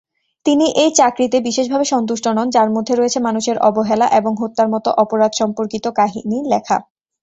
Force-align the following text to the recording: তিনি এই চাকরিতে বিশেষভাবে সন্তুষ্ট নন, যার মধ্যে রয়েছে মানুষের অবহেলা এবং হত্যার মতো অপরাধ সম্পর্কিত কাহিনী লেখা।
তিনি 0.45 0.65
এই 0.83 0.91
চাকরিতে 0.99 1.37
বিশেষভাবে 1.47 1.85
সন্তুষ্ট 1.93 2.25
নন, 2.29 2.47
যার 2.55 2.69
মধ্যে 2.75 2.93
রয়েছে 2.95 3.19
মানুষের 3.27 3.57
অবহেলা 3.69 4.07
এবং 4.19 4.31
হত্যার 4.41 4.69
মতো 4.73 4.89
অপরাধ 5.03 5.31
সম্পর্কিত 5.41 5.85
কাহিনী 5.99 6.37
লেখা। 6.51 6.77